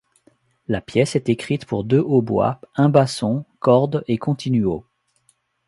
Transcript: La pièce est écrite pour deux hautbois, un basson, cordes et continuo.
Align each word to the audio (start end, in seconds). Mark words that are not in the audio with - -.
La 0.67 0.81
pièce 0.81 1.15
est 1.15 1.29
écrite 1.29 1.67
pour 1.67 1.83
deux 1.83 1.99
hautbois, 1.99 2.59
un 2.73 2.89
basson, 2.89 3.45
cordes 3.59 4.03
et 4.07 4.17
continuo. 4.17 4.83